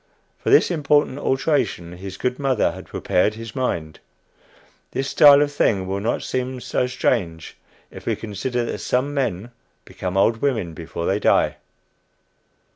[0.39, 3.99] For this important alteration his good mother had prepared his mind.
[4.93, 7.55] This style of thing will not seem so strange
[7.91, 9.51] if we consider that some men
[9.85, 11.57] become old women before they die!